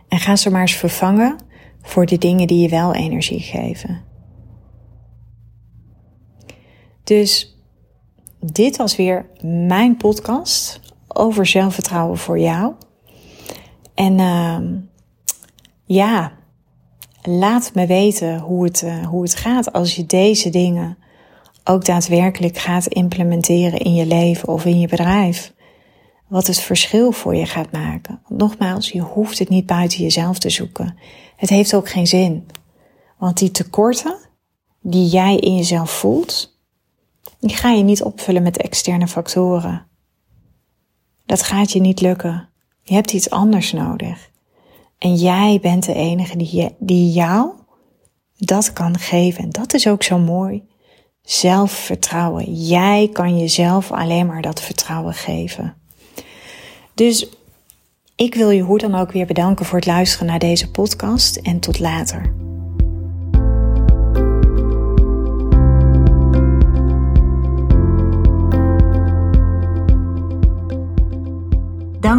En 0.08 0.18
ga 0.18 0.37
ze 0.37 0.50
maar 0.50 0.61
eens 0.61 0.74
vervangen 0.74 1.37
voor 1.82 2.06
de 2.06 2.18
dingen 2.18 2.46
die 2.46 2.61
je 2.61 2.68
wel 2.68 2.94
energie 2.94 3.40
geven. 3.40 4.02
Dus 7.04 7.58
dit 8.40 8.77
was 8.77 8.96
weer 8.96 9.27
mijn 9.42 9.96
podcast 9.96 10.81
over 11.09 11.46
zelfvertrouwen 11.46 12.18
voor 12.18 12.38
jou. 12.38 12.72
En 13.94 14.18
uh, 14.18 14.59
ja, 15.85 16.33
laat 17.22 17.70
me 17.74 17.87
weten 17.87 18.38
hoe 18.38 18.64
het, 18.64 18.83
uh, 18.83 19.07
hoe 19.07 19.22
het 19.22 19.35
gaat 19.35 19.72
als 19.72 19.96
je 19.96 20.07
deze 20.07 20.51
dingen 20.51 20.98
ook 21.64 21.85
daadwerkelijk 21.85 22.59
gaat 22.59 22.87
implementeren 22.87 23.79
in 23.79 23.94
je 23.94 24.07
leven 24.07 24.48
of 24.48 24.64
in 24.64 24.81
je 24.81 24.88
bedrijf. 24.88 25.53
Wat 26.29 26.46
het 26.46 26.61
verschil 26.61 27.12
voor 27.12 27.35
je 27.35 27.46
gaat 27.46 27.72
maken. 27.72 28.20
Nogmaals, 28.29 28.90
je 28.90 29.01
hoeft 29.01 29.38
het 29.38 29.48
niet 29.48 29.66
buiten 29.66 30.03
jezelf 30.03 30.38
te 30.38 30.51
zoeken. 30.51 30.98
Het 31.37 31.48
heeft 31.48 31.74
ook 31.74 31.88
geen 31.88 32.07
zin. 32.07 32.46
Want 33.18 33.38
die 33.38 33.51
tekorten 33.51 34.16
die 34.81 35.07
jij 35.07 35.37
in 35.37 35.57
jezelf 35.57 35.90
voelt, 35.90 36.58
die 37.41 37.57
ga 37.57 37.71
je 37.71 37.83
niet 37.83 38.03
opvullen 38.03 38.43
met 38.43 38.57
externe 38.57 39.09
factoren. 39.09 39.87
Dat 41.27 41.43
gaat 41.43 41.73
je 41.73 41.81
niet 41.81 42.01
lukken. 42.01 42.49
Je 42.83 42.95
hebt 42.95 43.12
iets 43.12 43.31
anders 43.31 43.73
nodig. 43.73 44.31
En 44.99 45.14
jij 45.14 45.59
bent 45.62 45.85
de 45.87 45.95
enige 45.95 46.37
die, 46.37 46.75
die 46.79 47.12
jou 47.12 47.51
dat 48.37 48.73
kan 48.73 48.99
geven. 48.99 49.43
En 49.43 49.51
dat 49.51 49.75
is 49.75 49.88
ook 49.88 50.03
zo 50.03 50.19
mooi. 50.19 50.62
Zelfvertrouwen. 51.23 52.55
Jij 52.55 53.11
kan 53.12 53.38
jezelf 53.38 53.93
alleen 53.93 54.27
maar 54.27 54.43
dat 54.43 54.61
vertrouwen 54.61 55.14
geven. 55.14 55.75
Dus 56.95 57.29
ik 58.17 58.35
wil 58.35 58.51
je 58.51 58.62
hoe 58.62 58.79
dan 58.79 58.95
ook 58.95 59.12
weer 59.12 59.27
bedanken 59.27 59.67
voor 59.67 59.79
het 59.79 59.87
luisteren 59.87 60.27
naar 60.27 60.38
deze 60.38 60.71
podcast 60.71 61.37
en 61.37 61.61
tot 61.61 61.79
later. 61.79 62.47